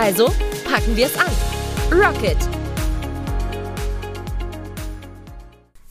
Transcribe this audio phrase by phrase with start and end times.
[0.00, 0.26] Also
[0.64, 1.26] packen wir es an.
[1.90, 2.36] Rocket!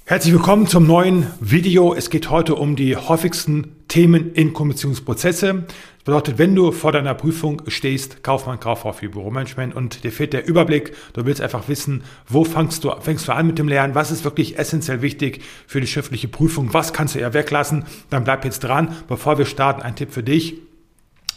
[0.05, 1.93] Herzlich willkommen zum neuen Video.
[1.93, 5.65] Es geht heute um die häufigsten Themen in Kommissionsprozesse.
[5.65, 10.31] Das bedeutet, wenn du vor deiner Prüfung stehst, Kaufmann, Kauffrau für Büromanagement und dir fehlt
[10.31, 13.93] der Überblick, du willst einfach wissen, wo fängst du, fängst du an mit dem Lernen,
[13.93, 18.23] was ist wirklich essentiell wichtig für die schriftliche Prüfung, was kannst du eher weglassen, dann
[18.23, 18.95] bleib jetzt dran.
[19.09, 20.61] Bevor wir starten, ein Tipp für dich.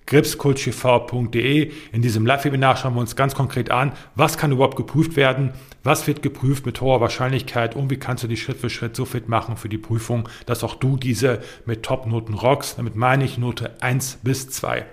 [0.08, 1.72] kundenbeziehungsprozesse.gripscoachtv.de.
[1.92, 5.52] In diesem Live-Webinar schauen wir uns ganz konkret an, was kann überhaupt geprüft werden,
[5.84, 9.04] was wird geprüft mit hoher Wahrscheinlichkeit und wie kannst du dich Schritt für Schritt so
[9.04, 12.78] fit machen für die Prüfung, dass auch du diese mit Top-Noten rockst.
[12.78, 14.84] Damit meine ich Note 1 bis 2.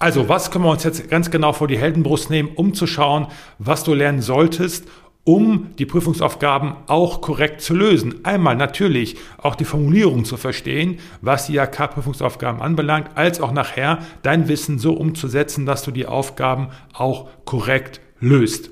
[0.00, 3.26] Also, was können wir uns jetzt ganz genau vor die Heldenbrust nehmen, um zu schauen,
[3.58, 4.86] was du lernen solltest,
[5.28, 8.24] um die Prüfungsaufgaben auch korrekt zu lösen.
[8.24, 14.48] Einmal natürlich auch die Formulierung zu verstehen, was die AK-Prüfungsaufgaben anbelangt, als auch nachher dein
[14.48, 18.70] Wissen so umzusetzen, dass du die Aufgaben auch korrekt löst.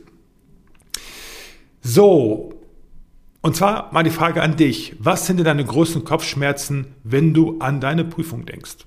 [1.83, 2.55] So,
[3.43, 4.97] und zwar mal die Frage an dich.
[4.99, 8.87] Was sind denn deine größten Kopfschmerzen, wenn du an deine Prüfung denkst?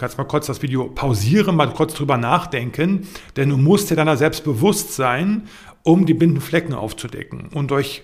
[0.00, 3.96] Du kannst mal kurz das Video pausieren, mal kurz drüber nachdenken, denn du musst dir
[3.96, 5.42] deiner selbst bewusst sein,
[5.82, 7.48] um die blinden Flecken aufzudecken.
[7.54, 8.02] Und durch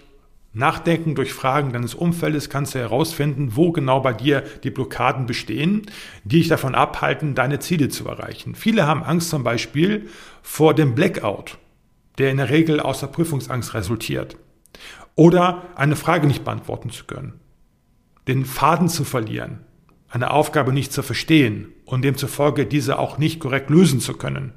[0.53, 5.83] Nachdenken, durch Fragen deines Umfeldes kannst du herausfinden, wo genau bei dir die Blockaden bestehen,
[6.25, 8.55] die dich davon abhalten, deine Ziele zu erreichen.
[8.55, 10.09] Viele haben Angst zum Beispiel
[10.43, 11.59] vor dem Blackout
[12.19, 14.37] der in der Regel aus der Prüfungsangst resultiert.
[15.15, 17.41] Oder eine Frage nicht beantworten zu können,
[18.29, 19.61] den Faden zu verlieren,
[20.09, 24.53] eine Aufgabe nicht zu verstehen und demzufolge diese auch nicht korrekt lösen zu können.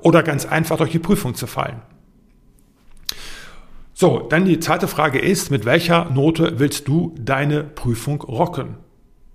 [0.00, 1.80] Oder ganz einfach durch die Prüfung zu fallen.
[4.00, 8.76] So, dann die zweite Frage ist, mit welcher Note willst du deine Prüfung rocken?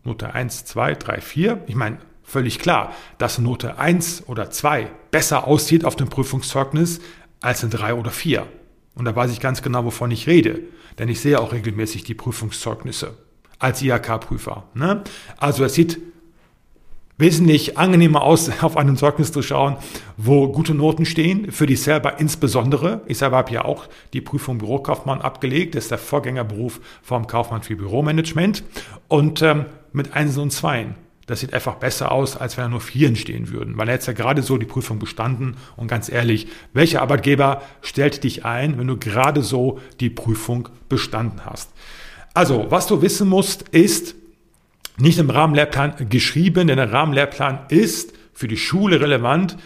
[0.05, 1.63] Note 1, 2, 3, 4.
[1.67, 7.01] Ich meine, völlig klar, dass Note 1 oder 2 besser aussieht auf dem Prüfungszeugnis
[7.41, 8.47] als eine 3 oder 4.
[8.95, 10.61] Und da weiß ich ganz genau, wovon ich rede,
[10.97, 13.17] denn ich sehe auch regelmäßig die Prüfungszeugnisse
[13.59, 14.63] als IHK-Prüfer.
[14.75, 15.03] Ne?
[15.35, 15.99] Also es sieht
[17.23, 19.77] wesentlich angenehmer aus, auf einem Zeugnis zu schauen,
[20.17, 23.01] wo gute Noten stehen, für dich selber insbesondere.
[23.07, 27.63] Ich selber habe ja auch die Prüfung Bürokaufmann abgelegt, das ist der Vorgängerberuf vom Kaufmann
[27.63, 28.63] für Büromanagement
[29.07, 30.95] und ähm, mit Einsen und Zweien.
[31.25, 33.77] Das sieht einfach besser aus, als wenn da nur Vieren stehen würden.
[33.77, 35.55] Weil er jetzt ja gerade so die Prüfung bestanden.
[35.77, 41.45] Und ganz ehrlich, welcher Arbeitgeber stellt dich ein, wenn du gerade so die Prüfung bestanden
[41.45, 41.71] hast?
[42.33, 44.15] Also, was du wissen musst, ist
[44.97, 49.57] nicht im Rahmenlehrplan geschrieben, denn der Rahmenlehrplan ist für die Schule relevant.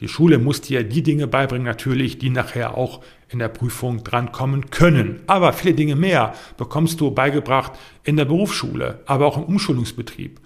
[0.00, 4.70] Die Schule muss dir die Dinge beibringen, natürlich, die nachher auch in der Prüfung drankommen
[4.70, 5.20] können.
[5.26, 7.72] Aber viele Dinge mehr bekommst du beigebracht
[8.02, 10.40] in der Berufsschule, aber auch im Umschulungsbetrieb.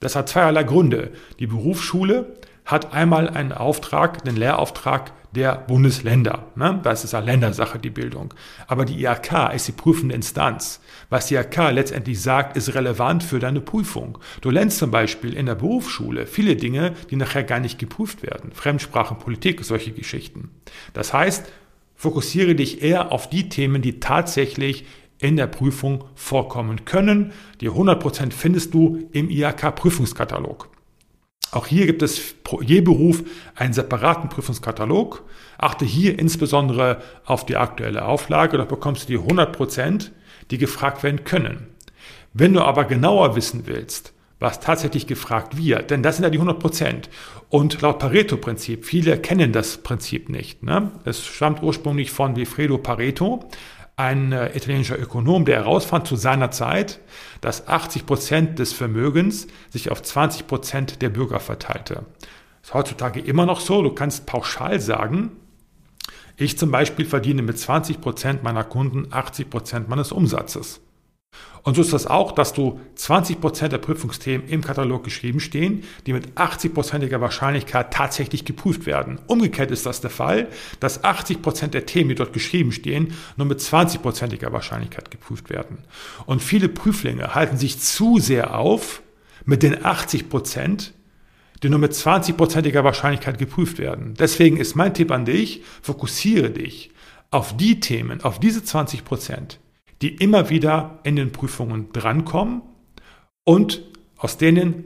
[0.00, 1.10] Das hat zweierlei Gründe.
[1.38, 2.34] Die Berufsschule
[2.68, 6.44] hat einmal einen Auftrag, den Lehrauftrag der Bundesländer.
[6.54, 6.80] Ne?
[6.82, 8.34] Das ist eine Ländersache, die Bildung.
[8.66, 10.80] Aber die IHK ist die prüfende Instanz.
[11.08, 14.18] Was die IHK letztendlich sagt, ist relevant für deine Prüfung.
[14.42, 18.52] Du lernst zum Beispiel in der Berufsschule viele Dinge, die nachher gar nicht geprüft werden.
[18.52, 20.50] Fremdsprachen, Politik, solche Geschichten.
[20.92, 21.50] Das heißt,
[21.94, 24.84] fokussiere dich eher auf die Themen, die tatsächlich
[25.20, 27.32] in der Prüfung vorkommen können.
[27.62, 30.68] Die 100% findest du im IHK-Prüfungskatalog.
[31.50, 33.22] Auch hier gibt es je Beruf
[33.54, 35.24] einen separaten Prüfungskatalog.
[35.56, 40.10] Achte hier insbesondere auf die aktuelle Auflage, dort bekommst du die 100%,
[40.50, 41.66] die gefragt werden können.
[42.34, 46.38] Wenn du aber genauer wissen willst, was tatsächlich gefragt wird, denn das sind ja die
[46.38, 47.08] 100%
[47.48, 50.62] Und laut Pareto-Prinzip, viele kennen das Prinzip nicht.
[50.62, 50.92] Ne?
[51.04, 53.48] Es stammt ursprünglich von Wilfredo Pareto,
[53.98, 57.00] ein äh, italienischer Ökonom, der herausfand zu seiner Zeit,
[57.40, 62.04] dass 80 Prozent des Vermögens sich auf 20 Prozent der Bürger verteilte.
[62.60, 63.82] Das ist heutzutage immer noch so.
[63.82, 65.32] Du kannst pauschal sagen,
[66.36, 70.80] ich zum Beispiel verdiene mit 20 Prozent meiner Kunden 80 Prozent meines Umsatzes.
[71.62, 76.14] Und so ist das auch, dass du 20% der Prüfungsthemen im Katalog geschrieben stehen, die
[76.14, 79.18] mit 80%iger Wahrscheinlichkeit tatsächlich geprüft werden.
[79.26, 80.48] Umgekehrt ist das der Fall,
[80.80, 85.78] dass 80% der Themen, die dort geschrieben stehen, nur mit 20%iger Wahrscheinlichkeit geprüft werden.
[86.24, 89.02] Und viele Prüflinge halten sich zu sehr auf
[89.44, 90.92] mit den 80%,
[91.62, 94.14] die nur mit 20%iger Wahrscheinlichkeit geprüft werden.
[94.18, 96.92] Deswegen ist mein Tipp an dich, fokussiere dich
[97.30, 99.04] auf die Themen, auf diese 20
[100.02, 102.62] die immer wieder in den Prüfungen drankommen
[103.44, 103.82] und
[104.16, 104.84] aus denen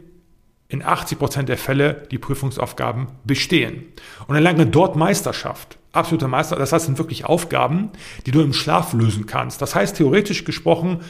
[0.69, 3.85] in 80% der Fälle die Prüfungsaufgaben bestehen.
[4.26, 5.79] Und erlange dort Meisterschaft.
[5.93, 7.91] Absolute Meister, das heißt, sind wirklich Aufgaben,
[8.25, 9.61] die du im Schlaf lösen kannst.
[9.61, 11.00] Das heißt, theoretisch gesprochen,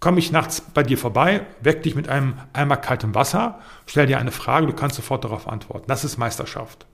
[0.00, 4.18] komme ich nachts bei dir vorbei, weck dich mit einem Eimer kaltem Wasser, stell dir
[4.18, 5.84] eine Frage, du kannst sofort darauf antworten.
[5.88, 6.86] Das ist Meisterschaft.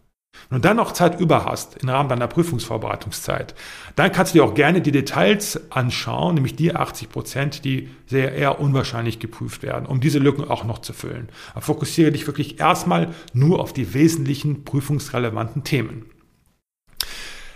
[0.51, 3.55] Du dann noch Zeit über hast im Rahmen deiner Prüfungsvorbereitungszeit,
[3.97, 8.33] dann kannst du dir auch gerne die Details anschauen, nämlich die 80 Prozent, die sehr
[8.33, 11.29] eher unwahrscheinlich geprüft werden, um diese Lücken auch noch zu füllen.
[11.53, 16.07] Aber fokussiere dich wirklich erstmal nur auf die wesentlichen prüfungsrelevanten Themen.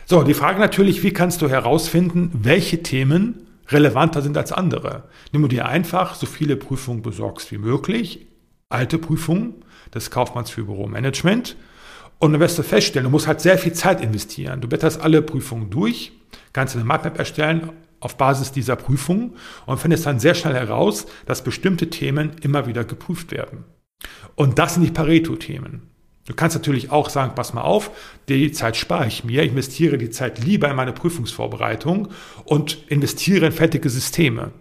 [0.07, 5.05] So, die Frage natürlich, wie kannst du herausfinden, welche Themen relevanter sind als andere?
[5.31, 8.27] Nimm dir einfach so viele Prüfungen besorgst wie möglich,
[8.69, 11.57] alte Prüfungen des Kaufmanns für Büromanagement,
[12.21, 14.61] und dann wirst du feststellen, du musst halt sehr viel Zeit investieren.
[14.61, 16.13] Du blätterst alle Prüfungen durch,
[16.53, 19.35] kannst eine Mindmap erstellen auf Basis dieser Prüfungen
[19.67, 23.65] und findest dann sehr schnell heraus, dass bestimmte Themen immer wieder geprüft werden.
[24.35, 25.83] Und das sind die Pareto-Themen.
[26.27, 27.91] Du kannst natürlich auch sagen, pass mal auf,
[28.29, 32.09] die Zeit spare ich mir, investiere die Zeit lieber in meine Prüfungsvorbereitung
[32.45, 34.53] und investiere in fertige Systeme.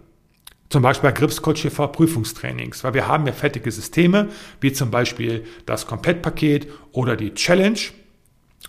[0.70, 4.28] Zum Beispiel bei Gripscoach Prüfungstrainings, weil wir haben ja fertige Systeme,
[4.60, 7.80] wie zum Beispiel das Komplettpaket oder die Challenge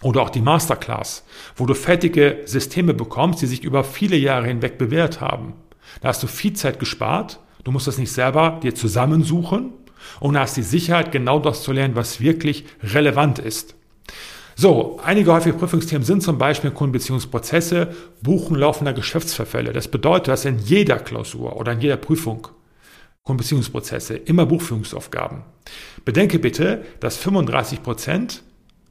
[0.02, 1.24] oder auch die Masterclass,
[1.56, 5.54] wo du fertige Systeme bekommst, die sich über viele Jahre hinweg bewährt haben.
[6.02, 9.72] Da hast du viel Zeit gespart, du musst das nicht selber dir zusammensuchen
[10.20, 13.76] und hast die Sicherheit, genau das zu lernen, was wirklich relevant ist.
[14.56, 19.74] So, einige häufige Prüfungsthemen sind zum Beispiel Kundenbeziehungsprozesse, Buchen laufender Geschäftsverfälle.
[19.74, 22.48] Das bedeutet, dass in jeder Klausur oder in jeder Prüfung
[23.24, 25.44] Kundenbeziehungsprozesse immer Buchführungsaufgaben.
[26.06, 28.44] Bedenke bitte, dass 35 Prozent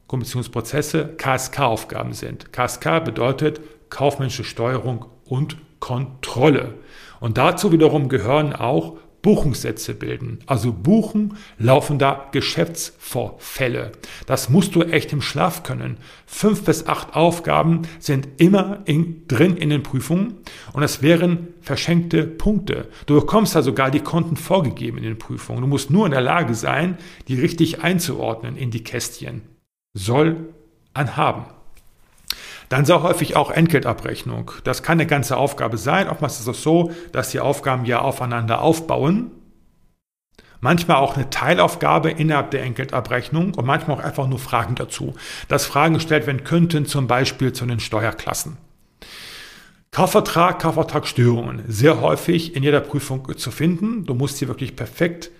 [0.07, 2.53] Kundenbeziehungsprozesse KSK-Aufgaben sind.
[2.53, 3.61] KSK bedeutet
[3.91, 6.75] kaufmännische Steuerung und Kontrolle.
[7.21, 13.93] Und dazu wiederum gehören auch Buchungssätze bilden, also Buchen laufender Geschäftsvorfälle.
[14.27, 15.99] Das musst du echt im Schlaf können.
[16.27, 20.35] Fünf bis acht Aufgaben sind immer in, drin in den Prüfungen
[20.73, 22.89] und es wären verschenkte Punkte.
[23.07, 25.61] Du bekommst da sogar die Konten vorgegeben in den Prüfungen.
[25.61, 26.97] Du musst nur in der Lage sein,
[27.29, 29.43] die richtig einzuordnen in die Kästchen.
[29.93, 30.55] Soll
[30.95, 31.45] anhaben.
[32.71, 34.53] Dann sehr häufig auch Entgeltabrechnung.
[34.63, 36.09] Das kann eine ganze Aufgabe sein.
[36.09, 39.33] Oftmals ist es so, dass die Aufgaben ja aufeinander aufbauen.
[40.61, 45.15] Manchmal auch eine Teilaufgabe innerhalb der Entgeltabrechnung und manchmal auch einfach nur Fragen dazu.
[45.49, 48.57] Dass Fragen gestellt werden könnten, zum Beispiel zu den Steuerklassen.
[49.91, 51.65] Kaufvertrag, Kaufvertragsstörungen.
[51.67, 54.05] Sehr häufig in jeder Prüfung zu finden.
[54.07, 55.33] Du musst hier wirklich perfekt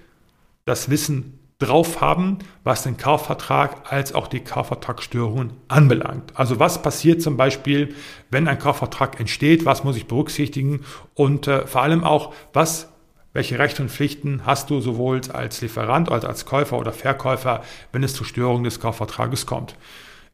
[0.65, 6.33] das Wissen drauf haben, was den Kaufvertrag als auch die Kaufvertragsstörungen anbelangt.
[6.35, 7.95] Also was passiert zum Beispiel,
[8.31, 10.81] wenn ein Kaufvertrag entsteht, was muss ich berücksichtigen
[11.15, 12.89] und äh, vor allem auch, was
[13.33, 17.63] welche Rechte und Pflichten hast du sowohl als Lieferant als als Käufer oder Verkäufer,
[17.93, 19.77] wenn es zur Störung des Kaufvertrages kommt?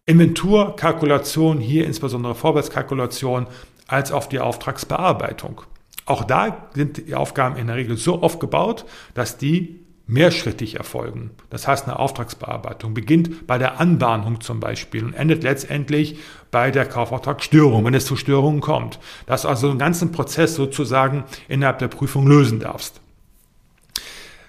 [0.06, 3.49] Inventur, Kalkulation, hier insbesondere Vorwärtskalkulation,
[3.88, 5.62] als auch die Auftragsbearbeitung.
[6.06, 11.31] Auch da sind die Aufgaben in der Regel so aufgebaut, dass die mehrschrittig erfolgen.
[11.51, 16.19] Das heißt, eine Auftragsbearbeitung beginnt bei der Anbahnung zum Beispiel und endet letztendlich
[16.51, 19.01] bei der Kaufauftragsstörung, wenn es zu Störungen kommt.
[19.27, 23.01] Dass du also einen ganzen Prozess sozusagen innerhalb der Prüfung lösen darfst.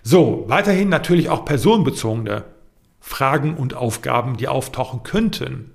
[0.04, 2.46] So, weiterhin natürlich auch personenbezogene
[3.00, 5.72] Fragen und Aufgaben, die auftauchen könnten.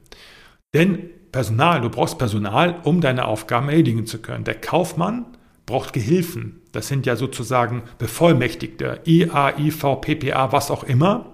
[0.75, 4.45] Denn Personal, du brauchst Personal, um deine Aufgaben erledigen zu können.
[4.45, 5.25] Der Kaufmann
[5.73, 6.61] braucht Gehilfen.
[6.73, 11.33] Das sind ja sozusagen Bevollmächtigte, IA, IV, PPA, was auch immer,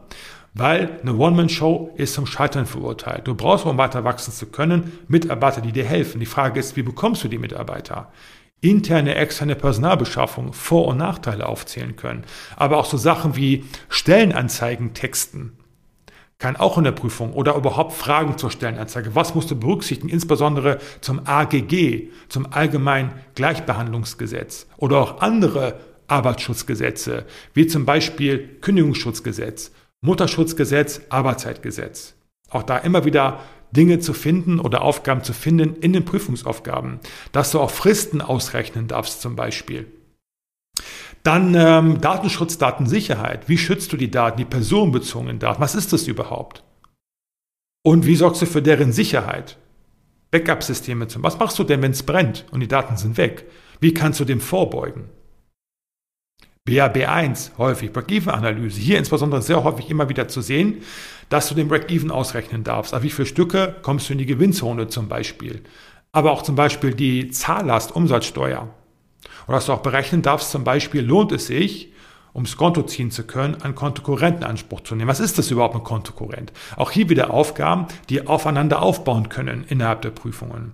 [0.54, 3.26] weil eine One-Man-Show ist zum Scheitern verurteilt.
[3.26, 6.20] Du brauchst, um weiter wachsen zu können, Mitarbeiter, die dir helfen.
[6.20, 8.12] Die Frage ist, wie bekommst du die Mitarbeiter?
[8.60, 12.22] Interne, externe Personalbeschaffung, Vor- und Nachteile aufzählen können.
[12.54, 15.57] Aber auch so Sachen wie Stellenanzeigen texten
[16.38, 19.14] kann auch in der Prüfung oder überhaupt Fragen zur Stellenanzeige.
[19.14, 27.66] Was musst du berücksichtigen, insbesondere zum AGG, zum Allgemeinen Gleichbehandlungsgesetz oder auch andere Arbeitsschutzgesetze, wie
[27.66, 32.14] zum Beispiel Kündigungsschutzgesetz, Mutterschutzgesetz, Arbeitszeitgesetz.
[32.50, 33.40] Auch da immer wieder
[33.72, 37.00] Dinge zu finden oder Aufgaben zu finden in den Prüfungsaufgaben,
[37.32, 39.86] dass du auch Fristen ausrechnen darfst zum Beispiel.
[41.22, 43.48] Dann ähm, Datenschutz, Datensicherheit.
[43.48, 45.60] Wie schützt du die Daten, die personenbezogenen Daten?
[45.60, 46.62] Was ist das überhaupt?
[47.82, 49.58] Und wie sorgst du für deren Sicherheit?
[50.30, 51.22] Backup-Systeme zum.
[51.22, 53.46] Was machst du denn, wenn es brennt und die Daten sind weg?
[53.80, 55.08] Wie kannst du dem vorbeugen?
[56.68, 58.78] BAB1 häufig, Break-Even-Analyse.
[58.78, 60.82] Hier insbesondere sehr häufig immer wieder zu sehen,
[61.30, 62.92] dass du den Break-Even ausrechnen darfst.
[62.92, 65.62] Aber wie viele Stücke kommst du in die Gewinnzone zum Beispiel?
[66.12, 68.68] Aber auch zum Beispiel die Zahllast, Umsatzsteuer.
[69.48, 71.92] Oder dass du auch berechnen darfst, zum Beispiel lohnt es sich,
[72.34, 75.08] um das Konto ziehen zu können, einen Kontokorrenten Anspruch zu nehmen.
[75.08, 76.52] Was ist das überhaupt ein Kontokorrent?
[76.76, 80.72] Auch hier wieder Aufgaben, die aufeinander aufbauen können innerhalb der Prüfungen.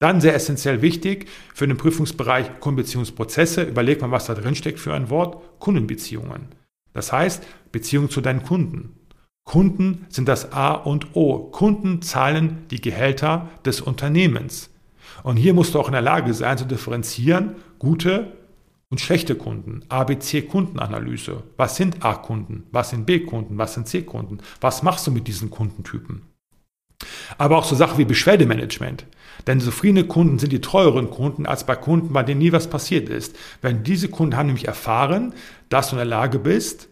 [0.00, 3.62] Dann sehr essentiell wichtig für den Prüfungsbereich Kundenbeziehungsprozesse.
[3.62, 5.60] Überleg mal, was da drin steckt für ein Wort.
[5.60, 6.48] Kundenbeziehungen.
[6.92, 8.96] Das heißt, Beziehung zu deinen Kunden.
[9.44, 11.50] Kunden sind das A und O.
[11.50, 14.71] Kunden zahlen die Gehälter des Unternehmens.
[15.22, 18.32] Und hier musst du auch in der Lage sein zu differenzieren, gute
[18.92, 19.80] und schlechte Kunden.
[19.88, 21.42] ABC-Kundenanalyse.
[21.56, 22.64] Was sind A-Kunden?
[22.72, 23.56] Was sind B-Kunden?
[23.56, 24.38] Was sind C-Kunden?
[24.60, 26.22] Was machst du mit diesen Kundentypen?
[27.38, 29.06] Aber auch so Sachen wie Beschwerdemanagement.
[29.46, 33.08] Denn zufriedene Kunden sind die teuren Kunden als bei Kunden, bei denen nie was passiert
[33.08, 33.34] ist.
[33.62, 35.32] Wenn diese Kunden haben nämlich erfahren,
[35.68, 36.88] dass du in der Lage bist,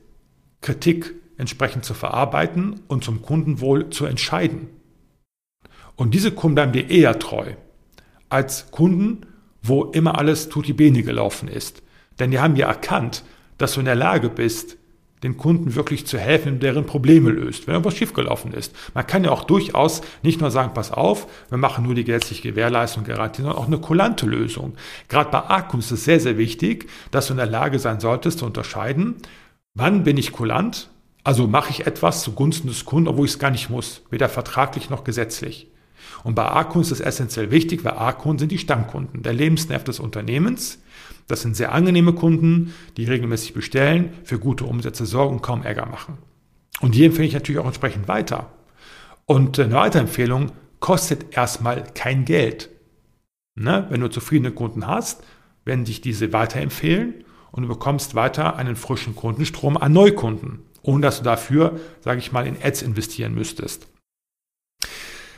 [0.62, 4.68] Kritik entsprechend zu verarbeiten und zum Kundenwohl zu entscheiden.
[5.96, 7.52] Und diese Kunden bleiben dir eher treu
[8.30, 9.26] als Kunden,
[9.62, 11.82] wo immer alles tutti bene gelaufen ist.
[12.18, 13.24] Denn die haben ja erkannt,
[13.58, 14.78] dass du in der Lage bist,
[15.22, 18.74] den Kunden wirklich zu helfen, deren Probleme löst, wenn irgendwas schiefgelaufen ist.
[18.94, 22.50] Man kann ja auch durchaus nicht nur sagen, pass auf, wir machen nur die gesetzliche
[22.50, 24.74] Gewährleistung Garantie, sondern auch eine kulante Lösung.
[25.08, 28.38] Gerade bei Akkus ist es sehr, sehr wichtig, dass du in der Lage sein solltest
[28.38, 29.16] zu unterscheiden,
[29.74, 30.88] wann bin ich kulant,
[31.22, 34.88] also mache ich etwas zugunsten des Kunden, obwohl ich es gar nicht muss, weder vertraglich
[34.88, 35.69] noch gesetzlich.
[36.24, 40.00] Und bei A-Kunden ist es essentiell wichtig, weil A-Kunden sind die Stammkunden, der Lebensnerv des
[40.00, 40.82] Unternehmens.
[41.26, 45.86] Das sind sehr angenehme Kunden, die regelmäßig bestellen, für gute Umsätze sorgen und kaum Ärger
[45.86, 46.18] machen.
[46.80, 48.50] Und die empfehle ich natürlich auch entsprechend weiter.
[49.26, 52.70] Und eine Weiterempfehlung kostet erstmal kein Geld.
[53.54, 53.86] Ne?
[53.90, 55.22] Wenn du zufriedene Kunden hast,
[55.64, 61.18] werden dich diese weiterempfehlen und du bekommst weiter einen frischen Kundenstrom an Neukunden, ohne dass
[61.18, 63.86] du dafür, sage ich mal, in Ads investieren müsstest.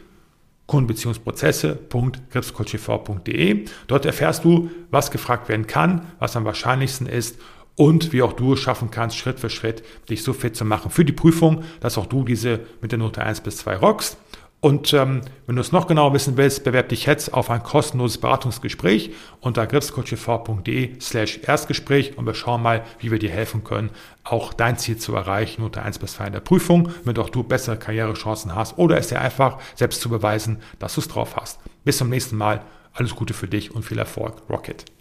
[0.66, 7.38] kundenbeziehungsprozesse.gripscoachev.de Dort erfährst du, was gefragt werden kann, was am wahrscheinlichsten ist
[7.76, 10.90] und wie auch du es schaffen kannst, Schritt für Schritt dich so fit zu machen
[10.90, 14.16] für die Prüfung, dass auch du diese mit der Note 1 bis 2 rockst.
[14.60, 18.18] Und ähm, wenn du es noch genauer wissen willst, bewerb dich jetzt auf ein kostenloses
[18.18, 19.10] Beratungsgespräch
[19.40, 23.90] unter gripscoachv.de slash Erstgespräch und wir schauen mal, wie wir dir helfen können,
[24.24, 27.42] auch dein Ziel zu erreichen unter 1 bis 2 in der Prüfung, damit auch du
[27.42, 31.60] bessere Karrierechancen hast oder es dir einfach selbst zu beweisen, dass du es drauf hast.
[31.84, 32.62] Bis zum nächsten Mal.
[32.92, 34.42] Alles Gute für dich und viel Erfolg.
[34.48, 34.95] Rocket.